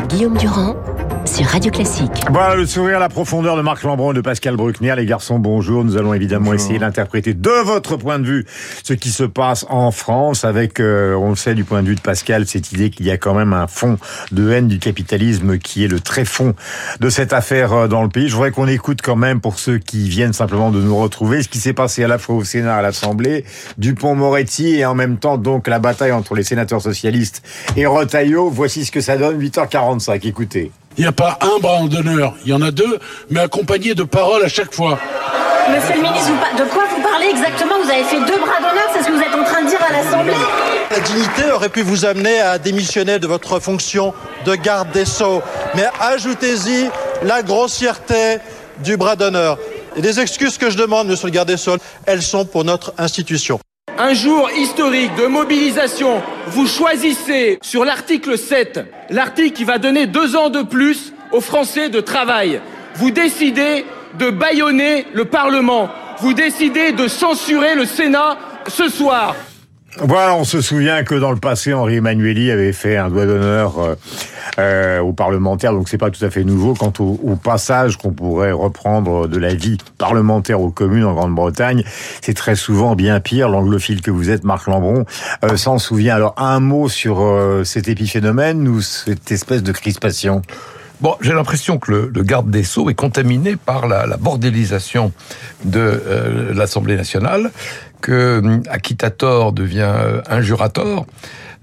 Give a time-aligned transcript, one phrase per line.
[0.00, 0.76] Guillaume Durand
[1.36, 2.24] sur Radio Classique.
[2.30, 4.94] Voilà le sourire à la profondeur de Marc Lambron et de Pascal Bruckner.
[4.96, 5.84] Les garçons, bonjour.
[5.84, 8.46] Nous allons évidemment essayer d'interpréter de votre point de vue
[8.82, 11.94] ce qui se passe en France avec, euh, on le sait du point de vue
[11.94, 13.98] de Pascal, cette idée qu'il y a quand même un fond
[14.32, 16.54] de haine du capitalisme qui est le très fond
[17.00, 18.28] de cette affaire euh, dans le pays.
[18.28, 21.48] Je voudrais qu'on écoute quand même pour ceux qui viennent simplement de nous retrouver ce
[21.48, 23.44] qui s'est passé à la fois au Sénat, à l'Assemblée,
[23.76, 27.42] Dupont-Moretti et en même temps donc la bataille entre les sénateurs socialistes
[27.76, 28.48] et Retailleau.
[28.48, 30.26] Voici ce que ça donne, 8h45.
[30.26, 30.72] Écoutez.
[30.98, 34.02] Il n'y a pas un bras d'honneur, il y en a deux, mais accompagnés de
[34.02, 34.98] paroles à chaque fois.
[35.68, 37.74] Monsieur le ministre, de quoi vous parlez exactement?
[37.82, 39.80] Vous avez fait deux bras d'honneur, c'est ce que vous êtes en train de dire
[39.86, 40.32] à l'Assemblée?
[40.90, 44.14] La dignité aurait pu vous amener à démissionner de votre fonction
[44.46, 45.42] de garde des Sceaux,
[45.74, 46.88] mais ajoutez-y
[47.22, 48.38] la grossièreté
[48.82, 49.58] du bras d'honneur.
[49.96, 52.94] Et des excuses que je demande, monsieur le garde des Sceaux, elles sont pour notre
[52.96, 53.58] institution.
[53.98, 56.20] Un jour historique de mobilisation.
[56.48, 61.88] Vous choisissez sur l'article 7, l'article qui va donner deux ans de plus aux Français
[61.88, 62.60] de travail.
[62.96, 63.86] Vous décidez
[64.18, 65.88] de bâillonner le Parlement.
[66.20, 68.36] Vous décidez de censurer le Sénat
[68.68, 69.34] ce soir.
[69.98, 73.78] Voilà, on se souvient que dans le passé, Henri Emmanueli avait fait un doigt d'honneur
[73.78, 73.94] euh,
[74.58, 76.74] euh, aux parlementaires, donc c'est pas tout à fait nouveau.
[76.74, 81.82] Quant au, passage qu'on pourrait reprendre de la vie parlementaire aux communes en Grande-Bretagne,
[82.20, 83.48] c'est très souvent bien pire.
[83.48, 85.06] L'anglophile que vous êtes, Marc Lambron,
[85.44, 86.14] euh, s'en souvient.
[86.14, 90.42] Alors un mot sur euh, cet épiphénomène ou cette espèce de crispation?
[91.00, 95.12] Bon, j'ai l'impression que le, garde des Sceaux est contaminé par la, la bordélisation
[95.64, 97.50] de euh, l'Assemblée nationale,
[98.00, 101.06] que euh, Acquitator devient euh, injurator.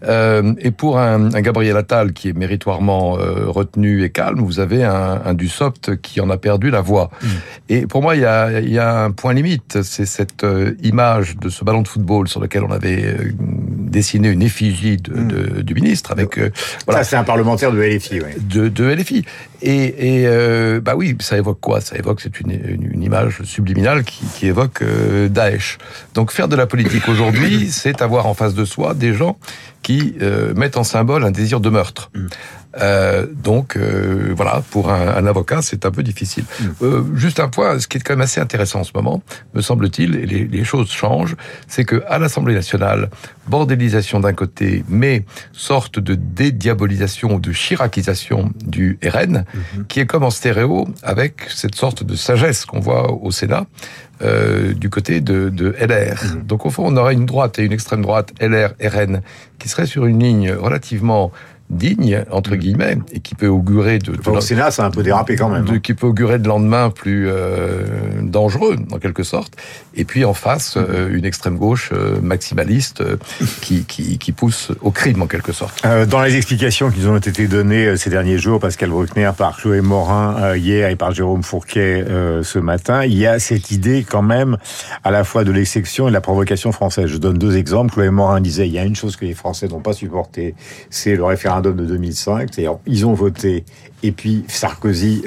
[0.06, 4.60] Euh, et pour un, un, Gabriel Attal qui est méritoirement euh, retenu et calme, vous
[4.60, 7.10] avez un, un Dussopt qui en a perdu la voix.
[7.22, 7.28] Mmh.
[7.70, 10.76] Et pour moi, il y a, il y a un point limite, c'est cette euh,
[10.84, 15.14] image de ce ballon de football sur lequel on avait euh, dessiné une effigie de,
[15.14, 15.28] mmh.
[15.28, 16.38] de, du ministre avec.
[16.86, 17.04] voilà.
[17.04, 18.32] Ça, c'est un parlementaire de LFI, oui.
[18.42, 19.26] De, de LFI.
[19.62, 21.80] Et, et bah oui, ça évoque quoi?
[21.80, 24.84] Ça évoque c'est une, une, une, image subliminale qui, qui évoque
[25.30, 25.78] Daesh.
[26.16, 29.38] Donc faire de la politique aujourd'hui, c'est avoir en face de soi des gens
[29.84, 32.10] qui euh, mettent en symbole un désir de meurtre.
[32.16, 32.28] Mm.
[32.82, 36.44] Euh, donc euh, voilà, pour un, un avocat, c'est un peu difficile.
[36.60, 36.66] Mm.
[36.82, 39.22] Euh, juste un point, ce qui est quand même assez intéressant en ce moment,
[39.54, 41.36] me semble-t-il, et les, les, choses changent,
[41.68, 43.10] c'est que à l'Assemblée nationale,
[43.48, 49.88] bordélisation d'un côté, mais sorte de dédiabolisation ou de chiracisation du RN, mm -hmm.
[49.88, 53.66] qui est comme en stéréo avec cette sorte de sagesse qu'on voit au Sénat.
[54.22, 56.24] Euh, du côté de, de LR.
[56.24, 56.44] Mmh.
[56.44, 59.22] Donc au fond, on aurait une droite et une extrême droite, LR, RN,
[59.60, 61.32] qui serait sur une ligne relativement
[61.74, 65.04] digne entre guillemets et qui peut augurer de, de au Sénat ça a un peu
[65.04, 65.80] dérapé quand même de, hein.
[65.80, 67.86] qui peut augurer de lendemain plus euh,
[68.34, 69.54] dangereux en quelque sorte.
[69.96, 73.18] Et puis en face euh, une extrême gauche euh, maximaliste euh,
[73.62, 75.86] qui, qui, pousse au crime en quelque sorte.
[76.10, 79.82] Dans les explications qui nous ont été données ces derniers jours Pascal Bruckner par Chloé
[79.82, 82.04] Morin hier et par Jérôme Fourquet
[82.42, 84.58] ce matin il y a cette idée quand même
[85.04, 87.06] à la fois de l'exception et de la provocation française.
[87.06, 87.94] Je donne deux exemples.
[87.94, 90.56] Chloé Morin disait il y a une chose que les Français n'ont pas supporté
[90.90, 93.66] c'est le référendum de 2005, c'est-à-dire ils ont voté
[94.02, 95.24] et puis Sarkozy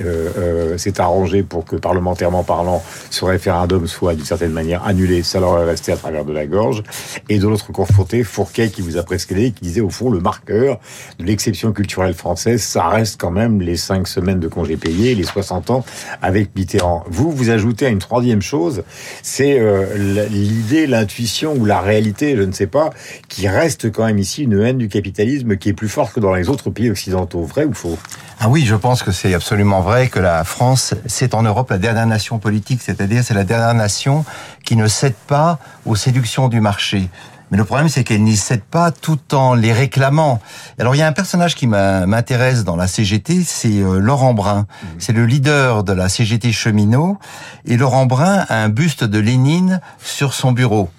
[0.77, 5.61] s'est arrangé pour que parlementairement parlant ce référendum soit d'une certaine manière annulé, ça leur
[5.61, 6.83] est resté à travers de la gorge.
[7.29, 10.81] Et de l'autre confronté, Fourquet qui vous a prescrit, qui disait au fond le marqueur
[11.19, 15.25] de l'exception culturelle française, ça reste quand même les cinq semaines de congés payés, les
[15.25, 15.85] 60 ans
[16.23, 17.05] avec Mitterrand.
[17.09, 18.83] Vous vous ajoutez à une troisième chose,
[19.23, 22.91] c'est euh, l'idée, l'intuition ou la réalité, je ne sais pas,
[23.29, 26.35] qui reste quand même ici une haine du capitalisme qui est plus forte que dans
[26.35, 27.43] les autres pays occidentaux.
[27.43, 27.99] Vrai ou faux?
[28.39, 31.79] Ah oui, je pense que c'est absolument vrai que la France, c'est en Europe la
[31.79, 34.25] dernière nation politique, c'est-à-dire c'est la dernière nation
[34.65, 37.11] qui ne cède pas aux séductions du marché.
[37.51, 40.41] Mais le problème, c'est qu'elle n'y cède pas tout en les réclamant.
[40.79, 44.61] Alors, il y a un personnage qui m'intéresse dans la CGT, c'est euh, Laurent Brun.
[44.61, 44.87] Mmh.
[44.99, 47.19] C'est le leader de la CGT cheminot.
[47.65, 50.91] Et Laurent Brun a un buste de Lénine sur son bureau.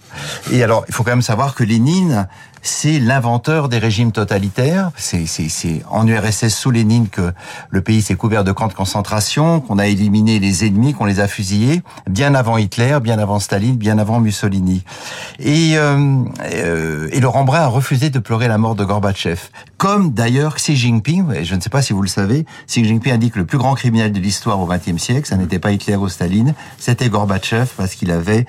[0.51, 2.27] Et alors, il faut quand même savoir que Lénine,
[2.61, 4.91] c'est l'inventeur des régimes totalitaires.
[4.97, 5.25] C'est
[5.89, 7.33] en URSS sous Lénine que
[7.69, 11.19] le pays s'est couvert de camps de concentration, qu'on a éliminé les ennemis, qu'on les
[11.19, 14.83] a fusillés, bien avant Hitler, bien avant Staline, bien avant Mussolini.
[15.39, 19.39] Et, euh, euh, et Laurent Brun a refusé de pleurer la mort de Gorbatchev.
[19.77, 23.31] Comme d'ailleurs Xi Jinping, je ne sais pas si vous le savez, Xi Jinping dit
[23.31, 26.09] que le plus grand criminel de l'histoire au XXe siècle, ça n'était pas Hitler ou
[26.09, 28.45] Staline, c'était Gorbatchev parce qu'il avait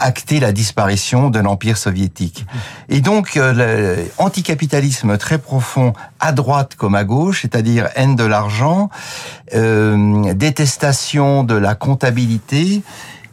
[0.00, 2.46] acté la disparition de l'Empire soviétique.
[2.88, 8.90] Et donc, euh, anticapitalisme très profond à droite comme à gauche, c'est-à-dire haine de l'argent,
[9.54, 12.82] euh, détestation de la comptabilité,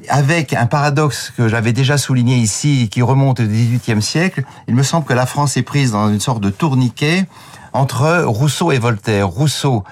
[0.09, 4.43] avec un paradoxe que j'avais déjà souligné ici, qui remonte au XVIIIe siècle.
[4.67, 7.25] Il me semble que la France est prise dans une sorte de tourniquet
[7.73, 9.27] entre Rousseau et Voltaire.
[9.27, 9.83] Rousseau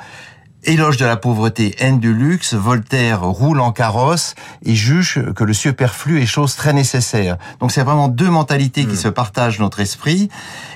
[0.68, 4.34] Éloge de la pauvreté, haine du luxe, Voltaire roule en carrosse
[4.66, 7.38] et juge que le superflu est chose très nécessaire.
[7.60, 8.98] Donc c'est vraiment deux mentalités qui Hmm.
[8.98, 10.30] se partagent notre esprit.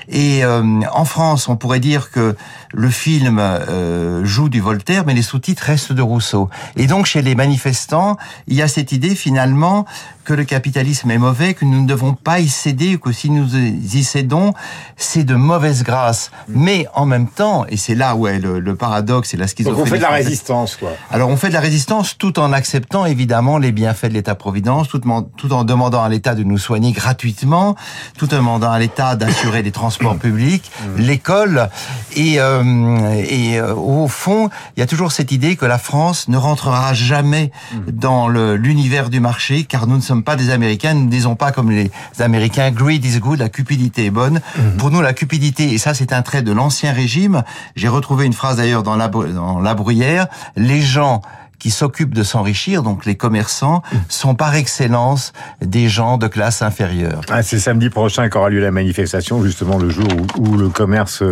[0.08, 2.36] Et euh, en France, on pourrait dire que
[2.72, 6.50] le film euh, joue du Voltaire, mais les sous-titres restent de Rousseau.
[6.76, 8.16] Et donc chez les manifestants,
[8.46, 9.86] il y a cette idée finalement
[10.24, 13.56] que le capitalisme est mauvais, que nous ne devons pas y céder, que si nous
[13.56, 14.52] y cédons,
[14.96, 16.30] c'est de mauvaise grâce.
[16.48, 19.79] Mais en même temps, et c'est là où est le, le paradoxe et la schizophrénie.
[19.80, 20.90] On fait de la résistance, quoi.
[21.10, 25.00] alors on fait de la résistance tout en acceptant évidemment les bienfaits de l'État-providence, tout,
[25.08, 27.76] en- tout en demandant à l'État de nous soigner gratuitement,
[28.18, 31.68] tout en demandant à l'État d'assurer les transports publics, l'école.
[32.16, 36.28] Et, euh, et euh, au fond, il y a toujours cette idée que la France
[36.28, 37.50] ne rentrera jamais
[37.92, 41.36] dans le- l'univers du marché, car nous ne sommes pas des Américains, nous ne disons
[41.36, 44.40] pas comme les Américains, greed is good, la cupidité est bonne.
[44.78, 47.42] Pour nous, la cupidité, et ça c'est un trait de l'ancien régime,
[47.76, 50.26] j'ai retrouvé une phrase d'ailleurs dans la, dans la Bruyère,
[50.56, 51.22] les gens
[51.60, 57.20] qui s'occupent de s'enrichir, donc les commerçants, sont par excellence des gens de classe inférieure.
[57.30, 60.08] Ah, c'est samedi prochain qu'aura lieu la manifestation, justement le jour
[60.38, 61.22] où, où le commerce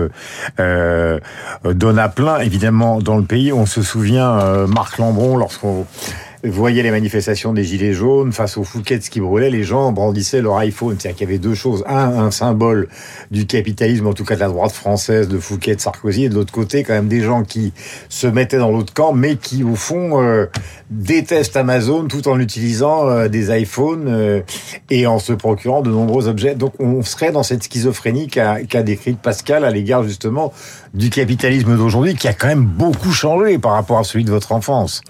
[0.60, 1.18] euh,
[1.64, 2.38] donne à plein.
[2.38, 5.86] Évidemment, dans le pays, on se souvient, euh, Marc Lambron, lorsqu'on
[6.44, 10.56] voyait les manifestations des Gilets jaunes face aux Fouquettes qui brûlaient, les gens brandissaient leur
[10.58, 10.96] iPhone.
[10.98, 11.84] C'est-à-dire qu'il y avait deux choses.
[11.86, 12.88] Un, un symbole
[13.30, 16.34] du capitalisme, en tout cas de la droite française, de Fouquet, de Sarkozy, et de
[16.34, 17.72] l'autre côté, quand même des gens qui
[18.08, 20.46] se mettaient dans l'autre camp, mais qui, au fond, euh,
[20.90, 24.40] détestent Amazon tout en utilisant euh, des iPhones euh,
[24.90, 26.54] et en se procurant de nombreux objets.
[26.54, 30.52] Donc on serait dans cette schizophrénie qu'a qu'a décrite Pascal à l'égard justement
[30.94, 34.52] du capitalisme d'aujourd'hui qui a quand même beaucoup changé par rapport à celui de votre
[34.52, 35.02] enfance.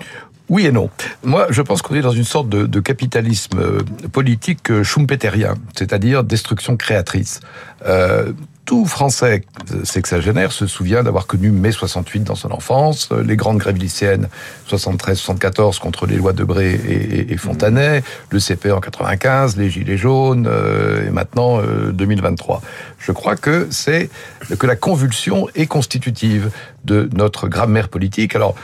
[0.49, 0.89] Oui et non.
[1.23, 5.55] Moi, je pense qu'on est dans une sorte de, de capitalisme euh, politique euh, schumpeterien,
[5.77, 7.41] c'est-à-dire destruction créatrice.
[7.87, 8.33] Euh,
[8.69, 13.56] tout Français euh, sexagénaire se souvient d'avoir connu mai 68 dans son enfance, les grandes
[13.56, 14.29] grèves lycéennes
[14.69, 19.97] 73-74 contre les lois Debré et, et, et Fontanet, le CP en 95, les gilets
[19.97, 22.61] jaunes euh, et maintenant euh, 2023.
[22.99, 24.11] Je crois que c'est
[24.59, 26.50] que la convulsion est constitutive
[26.85, 28.37] de notre grammaire politique.
[28.37, 28.55] Alors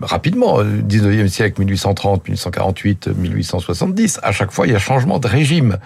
[0.00, 5.28] rapidement, euh, 19e siècle, 1830, 1848, 1870, à chaque fois, il y a changement de
[5.28, 5.78] régime.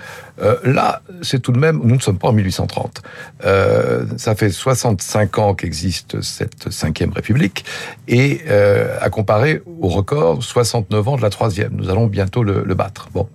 [0.42, 3.02] Euh, là, c'est tout de même, nous ne sommes pas en 1830.
[3.44, 7.64] Euh, ça fait 65 ans qu'existe cette cinquième République,
[8.08, 11.72] et euh, à comparer au record, 69 ans de la troisième.
[11.74, 13.08] Nous allons bientôt le, le battre.
[13.12, 13.28] Bon,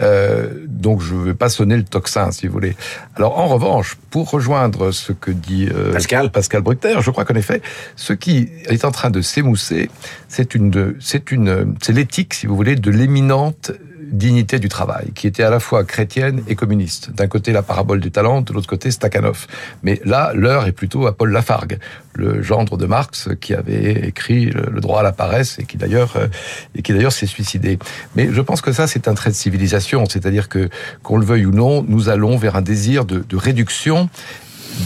[0.00, 2.76] euh, donc je ne vais pas sonner le tocsin, si vous voulez.
[3.16, 6.30] Alors, en revanche, pour rejoindre ce que dit euh, Pascal.
[6.30, 7.60] Pascal Bruckner, je crois qu'en effet,
[7.96, 9.90] ce qui est en train de s'émousser,
[10.28, 13.72] c'est une, c'est une, c'est l'éthique, si vous voulez, de l'éminente
[14.10, 17.10] dignité du travail, qui était à la fois chrétienne et communiste.
[17.10, 19.46] D'un côté, la parabole du talent, de l'autre côté, Stakhanov.
[19.82, 21.78] Mais là, l'heure est plutôt à Paul Lafargue,
[22.14, 26.16] le gendre de Marx, qui avait écrit le droit à la paresse et qui d'ailleurs,
[26.16, 26.28] euh,
[26.74, 27.78] et qui d'ailleurs s'est suicidé.
[28.14, 30.68] Mais je pense que ça, c'est un trait de civilisation, c'est-à-dire que,
[31.02, 34.08] qu'on le veuille ou non, nous allons vers un désir de, de réduction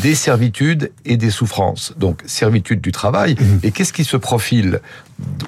[0.03, 1.95] des servitudes et des souffrances.
[1.97, 3.37] Donc, servitude du travail.
[3.63, 4.81] Et qu'est-ce qui se profile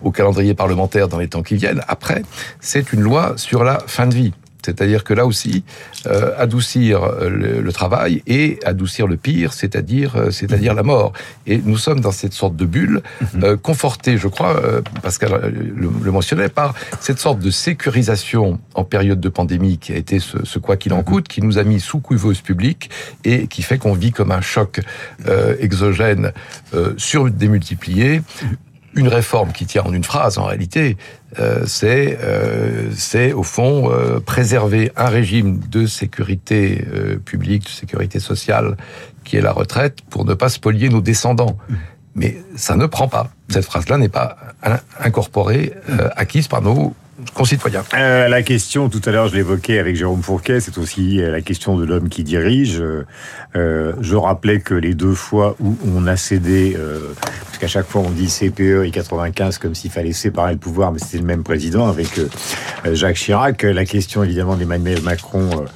[0.02, 2.22] au calendrier parlementaire dans les temps qui viennent après?
[2.60, 4.32] C'est une loi sur la fin de vie.
[4.64, 5.64] C'est-à-dire que là aussi,
[6.06, 11.12] euh, adoucir le, le, travail et adoucir le pire, c'est-à-dire, euh, c'est-à-dire la mort.
[11.46, 13.02] Et nous sommes dans cette sorte de bulle,
[13.42, 18.84] euh, confortée, je crois, euh, Pascal le, le mentionnait, par cette sorte de sécurisation en
[18.84, 21.64] période de pandémie qui a été ce, ce quoi qu'il en coûte, qui nous a
[21.64, 22.90] mis sous couveuse publique
[23.24, 24.80] et qui fait qu'on vit comme un choc
[25.28, 26.32] euh, exogène
[26.74, 28.22] euh, surdémultiplié
[28.94, 30.96] une réforme qui tient en une phrase, en réalité,
[31.38, 37.68] euh, c'est euh, c'est au fond euh, préserver un régime de sécurité euh, publique, de
[37.70, 38.76] sécurité sociale,
[39.24, 41.56] qui est la retraite, pour ne pas spolier nos descendants.
[42.14, 43.30] Mais ça ne prend pas.
[43.48, 44.36] Cette phrase-là n'est pas
[45.00, 46.94] incorporée, euh, acquise par nos
[47.94, 51.76] Euh, la question, tout à l'heure, je l'évoquais avec Jérôme Fourquet, c'est aussi la question
[51.76, 52.82] de l'homme qui dirige.
[53.54, 57.12] Euh, je rappelais que les deux fois où on a cédé, euh,
[57.44, 60.92] parce qu'à chaque fois on dit CPE et 95 comme s'il fallait séparer le pouvoir,
[60.92, 62.28] mais c'était le même président avec euh,
[62.94, 63.62] Jacques Chirac.
[63.62, 65.66] La question évidemment d'Emmanuel Macron euh,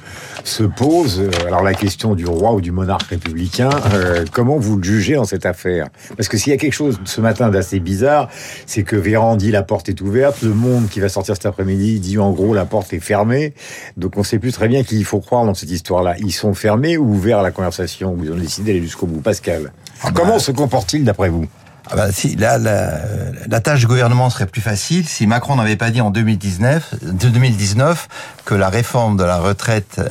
[0.43, 1.29] se pose.
[1.45, 5.25] Alors la question du roi ou du monarque républicain, euh, comment vous le jugez dans
[5.25, 5.87] cette affaire?
[6.15, 8.29] Parce que s'il y a quelque chose ce matin d'assez bizarre,
[8.65, 11.99] c'est que Véran dit la porte est ouverte, le Monde qui va sortir cet après-midi
[11.99, 13.53] dit en gros la porte est fermée.
[13.97, 16.15] Donc on sait plus très bien qui il faut croire dans cette histoire-là.
[16.19, 18.15] Ils sont fermés ou ouverts à la conversation?
[18.17, 19.71] Vous ont décidé d'aller jusqu'au bout, Pascal.
[20.01, 20.11] Ah bah...
[20.15, 21.45] Comment se comporte-t-il d'après vous?
[21.89, 22.99] Ah bah, si, là, la,
[23.47, 28.07] la, tâche du gouvernement serait plus facile si Macron n'avait pas dit en 2019, 2019
[28.43, 30.07] que la réforme de la retraite euh,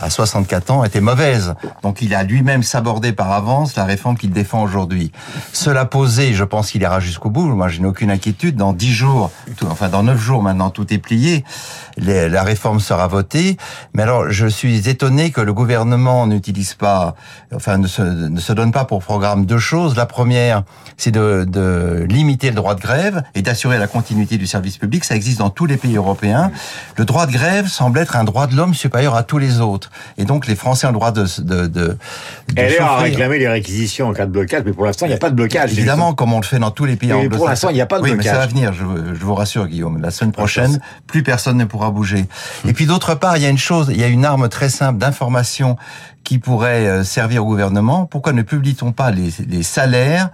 [0.00, 1.54] à 64 ans était mauvaise.
[1.82, 5.12] Donc il a lui-même sabordé par avance la réforme qu'il défend aujourd'hui.
[5.52, 7.46] Cela posé, je pense qu'il ira jusqu'au bout.
[7.46, 8.56] Moi, je n'ai aucune inquiétude.
[8.56, 9.30] Dans 10 jours,
[9.68, 11.44] enfin dans 9 jours maintenant, tout est plié.
[11.96, 13.56] La réforme sera votée.
[13.94, 17.14] Mais alors, je suis étonné que le gouvernement n'utilise pas,
[17.54, 19.96] enfin ne se, ne se donne pas pour programme deux choses.
[19.96, 20.62] La première,
[20.96, 25.04] c'est de de, limiter le droit de grève et d'assurer la continuité du service public.
[25.04, 26.50] Ça existe dans tous les pays européens.
[26.96, 29.90] Le droit de grève semble être un droit de l'homme supérieur à tous les autres.
[30.18, 31.26] Et donc les Français ont le droit de...
[31.38, 31.98] de, de,
[32.56, 35.18] Elle a réclamé les réquisitions en cas de blocage, mais pour l'instant, il n'y a
[35.18, 35.72] pas de blocage.
[35.72, 37.86] Évidemment, comme on le fait dans tous les pays mais Pour l'instant, il n'y a
[37.86, 38.26] pas de oui, blocage.
[38.26, 40.00] mais ça va venir, je, je, vous rassure, Guillaume.
[40.00, 42.26] La semaine prochaine, plus personne ne pourra bouger.
[42.66, 44.68] Et puis d'autre part, il y a une chose, il y a une arme très
[44.68, 45.76] simple d'information
[46.24, 48.06] qui pourrait euh, servir au gouvernement.
[48.06, 50.30] Pourquoi ne publie-t-on pas les, les salaires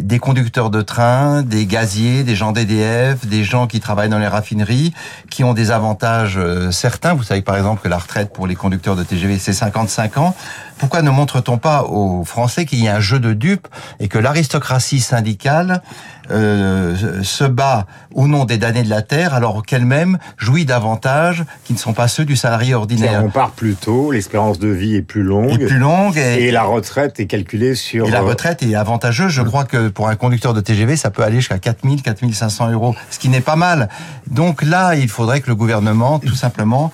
[0.00, 4.26] des conducteurs de train, des gaziers, des gens d'EDF, des gens qui travaillent dans les
[4.26, 4.92] raffineries,
[5.30, 7.14] qui ont des avantages euh, certains.
[7.14, 10.34] Vous savez par exemple que la retraite pour les conducteurs de TGV, c'est 55 ans.
[10.78, 13.68] Pourquoi ne montre-t-on pas aux Français qu'il y a un jeu de dupes
[13.98, 15.82] et que l'aristocratie syndicale
[16.30, 21.72] euh, se bat au nom des damnés de la terre alors qu'elle-même jouit d'avantages qui
[21.72, 23.22] ne sont pas ceux du salarié ordinaire?
[23.24, 25.60] On part plus tôt, l'espérance de vie est plus longue.
[25.60, 26.16] Et plus longue.
[26.18, 28.08] Et, et, la retraite est calculée sur...
[28.08, 29.30] Et la retraite est avantageuse.
[29.30, 32.94] Je crois que pour un conducteur de TGV, ça peut aller jusqu'à 4000, 4500 euros,
[33.10, 33.88] ce qui n'est pas mal.
[34.28, 36.92] Donc là, il faudrait que le gouvernement, tout simplement,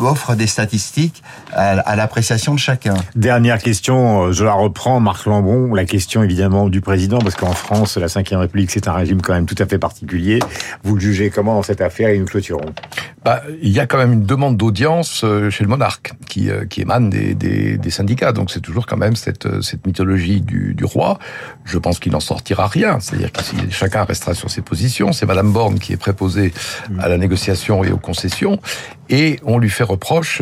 [0.00, 1.22] offre des statistiques
[1.52, 2.94] à, à l'appréciation de chacun.
[3.22, 7.96] Dernière question, je la reprends, Marc Lambron, la question évidemment du président, parce qu'en France,
[7.96, 10.40] la Ve République, c'est un régime quand même tout à fait particulier.
[10.82, 12.72] Vous le jugez comment dans cette affaire et nous clôturons?
[13.24, 17.10] Bah, Il y a quand même une demande d'audience chez le monarque qui, qui émane
[17.10, 18.32] des, des, des syndicats.
[18.32, 21.18] Donc c'est toujours quand même cette, cette mythologie du, du roi.
[21.64, 23.00] Je pense qu'il n'en sortira rien.
[23.00, 25.12] C'est-à-dire que chacun restera sur ses positions.
[25.12, 26.54] C'est Madame Borne qui est préposée
[26.98, 28.58] à la négociation et aux concessions.
[29.10, 30.40] Et on lui fait reproche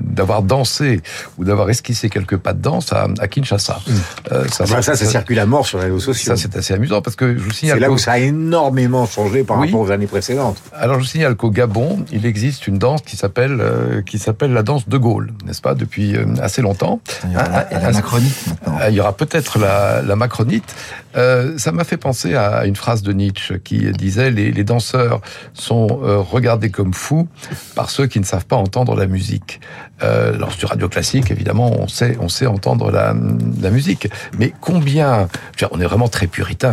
[0.00, 1.00] d'avoir dansé
[1.36, 3.80] ou d'avoir esquissé quelques pas de danse à, à Kinshasa.
[3.86, 3.92] Mmh.
[4.30, 6.36] Euh, ça, ça, ça, ça, circule à mort sur les réseaux sociaux.
[6.36, 7.78] Ça, c'est assez amusant parce que je vous signale.
[7.78, 9.66] C'est là où ça a énormément changé par oui.
[9.66, 10.62] rapport aux années précédentes.
[10.72, 14.52] Alors, je vous signale qu'au Gabon, il existe une danse qui s'appelle euh, qui s'appelle
[14.52, 17.00] la danse de Gaulle, n'est-ce pas, depuis euh, assez longtemps.
[17.24, 18.78] Il y aura la, la macronite maintenant.
[18.88, 20.74] Il y aura peut-être la, la macronite.
[21.16, 25.20] Euh, ça m'a fait penser à une phrase de Nietzsche qui disait les, les danseurs
[25.52, 27.28] sont euh, regardés comme fous
[27.76, 29.60] par ceux qui ne savent pas entendre la musique.
[30.02, 33.14] Euh, alors sur radio classique, évidemment, on sait, on sait entendre la,
[33.62, 34.08] la musique.
[34.38, 35.28] Mais combien,
[35.70, 36.72] on est vraiment très puritain,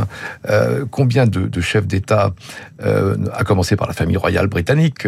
[0.90, 2.34] combien de, de chefs d'État,
[2.84, 5.08] à commencer par la famille royale britannique,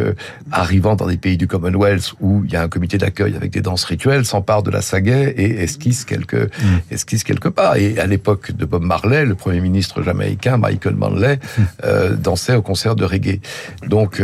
[0.51, 3.61] arrivant dans des pays du Commonwealth où il y a un comité d'accueil avec des
[3.61, 6.95] danses rituelles, s'emparent de la sagaie et esquissent quelques, mm.
[7.25, 7.77] quelques pas.
[7.79, 12.15] Et à l'époque de Bob Marley, le premier ministre jamaïcain, Michael Manley, mm.
[12.15, 13.39] dansait au concert de reggae.
[13.87, 14.21] Donc,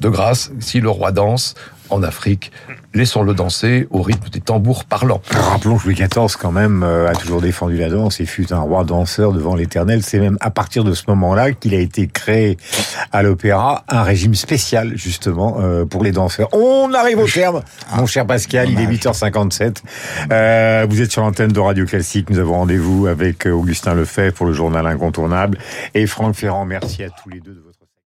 [0.00, 1.54] de grâce, si le roi danse,
[1.90, 2.52] en Afrique,
[2.94, 5.22] laissons-le danser au rythme des tambours parlants.
[5.30, 8.84] Rappelons que Louis XIV, quand même, a toujours défendu la danse et fut un roi
[8.84, 10.02] danseur devant l'éternel.
[10.02, 12.56] C'est même à partir de ce moment-là qu'il a été créé
[13.12, 16.48] à l'opéra un régime spécial, justement, pour les danseurs.
[16.52, 17.62] On arrive au terme,
[17.96, 19.82] mon cher Pascal, il est 8h57.
[20.32, 22.30] Euh, vous êtes sur l'antenne de Radio Classique.
[22.30, 25.58] Nous avons rendez-vous avec Augustin Lefebvre pour le journal incontournable.
[25.94, 27.69] Et Franck Ferrand, merci à tous les deux de votre